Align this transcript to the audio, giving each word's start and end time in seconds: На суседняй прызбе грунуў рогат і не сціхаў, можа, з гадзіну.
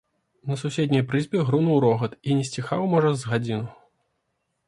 На 0.51 0.55
суседняй 0.61 1.03
прызбе 1.09 1.43
грунуў 1.49 1.77
рогат 1.85 2.17
і 2.27 2.39
не 2.39 2.45
сціхаў, 2.49 2.81
можа, 2.93 3.09
з 3.25 3.31
гадзіну. 3.35 3.67